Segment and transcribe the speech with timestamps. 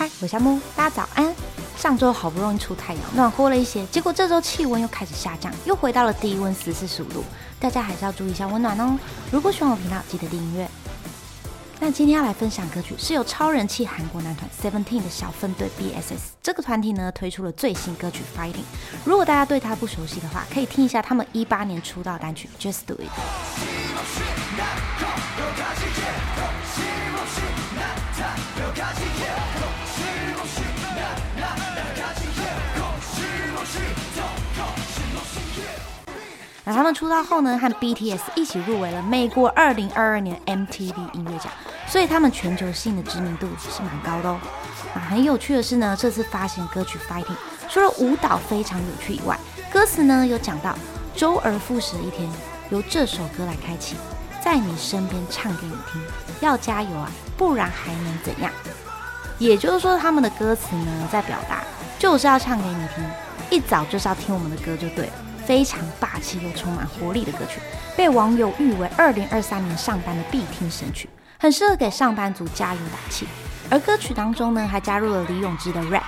[0.00, 1.30] 嗨，我夏木，大家早安。
[1.76, 7.22] 上周好不容易出太阳，暖和了一些，结果这周气温又开始下降，又回到了低温十四十五度。
[7.58, 8.98] 大家还是要注意一下温暖哦。
[9.30, 10.66] 如果喜欢我频道，记得订阅。
[11.80, 18.64] 那今天要来分享歌曲，是由超人气韩国男团 Seventeen 的小分队 BSS 这个团体呢推出了最新歌曲 Fighting。
[19.04, 23.10] 如果大家对他不熟悉的话，可以听一下他们一八年出道单曲 Just Do It。
[36.64, 41.50] 那他们出道后呢，和 BTS 一起入围了美国二零二二年 MTV 音乐奖，
[41.86, 44.38] 所以他们全球性的知名度是蛮高的哦。
[44.94, 47.36] 啊，很有趣的是呢，这次发行歌曲 Fighting，
[47.68, 49.38] 除了舞蹈非常有趣以外，
[49.72, 50.76] 歌词呢有讲到
[51.14, 52.28] 周而复始的一天，
[52.70, 53.96] 由这首歌来开启，
[54.44, 56.02] 在你身边唱给你听，
[56.40, 58.50] 要加油啊，不然还能怎样？
[59.38, 61.62] 也就是说，他们的歌词呢在表达，
[61.98, 63.04] 就是要唱给你听，
[63.48, 65.12] 一早就是要听我们的歌就对了。
[65.44, 67.60] 非常霸气又充满活力的歌曲，
[67.96, 73.26] 被网友誉为二零二三年上班的必听神曲，很适合给上班族加油打气。
[73.70, 76.02] 而歌曲当中呢，还加入了李永芝的 rap，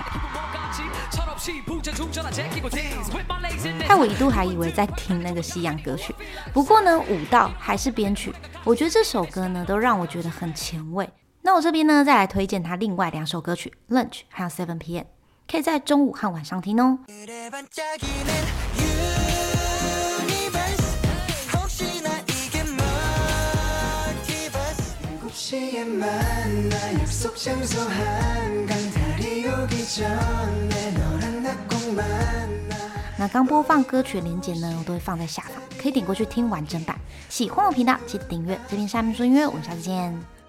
[3.87, 6.13] 害我一度还以为在听那个西洋歌曲。
[6.51, 11.09] 不过呢，舞蹈还是编曲，我觉得这首歌呢都让我觉得很前卫。
[11.41, 15.03] 那我这边呢再来推荐他另外两首歌曲《Lunch》还有《Seven P.M.》，
[15.49, 16.99] 可以在中午和晚上听哦。
[33.15, 36.97] 那刚播放歌曲的链接呢，我都会放在下方，可以点过去听完整版。
[37.29, 38.59] 喜欢我频道，记得订阅。
[38.67, 40.42] 这边下面说音乐，我们下次见。